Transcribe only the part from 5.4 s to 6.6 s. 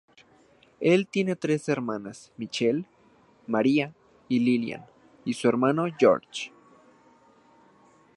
hermano, George.